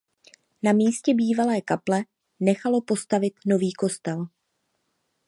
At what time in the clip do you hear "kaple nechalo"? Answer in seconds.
1.61-2.81